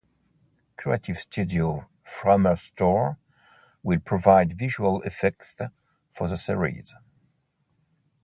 Creative 0.77 1.19
studio 1.19 1.87
Framestore 2.03 3.17
will 3.83 3.99
provide 3.99 4.57
visual 4.57 5.03
effects 5.03 5.55
for 6.15 6.27
the 6.27 6.39
series. 6.39 6.91